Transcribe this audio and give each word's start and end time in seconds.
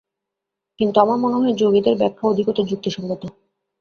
কিন্তু 0.79 0.97
আমার 0.99 1.17
মনে 1.17 1.37
হয়, 1.37 1.55
যোগীদের 1.55 1.95
ব্যাখ্যা 1.97 2.25
অধিকতর 2.27 2.63
যুক্তিসঙ্গত। 2.67 3.21